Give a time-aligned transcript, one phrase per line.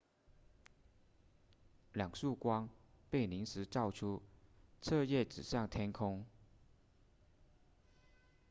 [1.93, 2.67] 两束光
[3.11, 4.23] 被临时造出
[4.81, 6.25] 彻夜指向天空